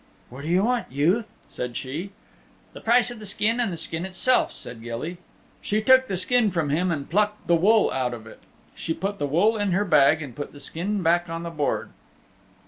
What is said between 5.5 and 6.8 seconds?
She took the skin from